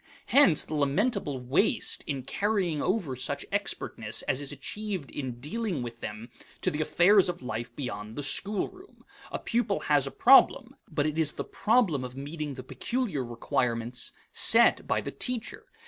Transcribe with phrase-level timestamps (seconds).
[0.25, 5.99] Hence the lamentable waste in carrying over such expertness as is achieved in dealing with
[5.99, 6.31] them
[6.61, 9.05] to the affairs of life beyond the schoolroom.
[9.31, 14.11] A pupil has a problem, but it is the problem of meeting the peculiar requirements
[14.31, 15.67] set by the teacher.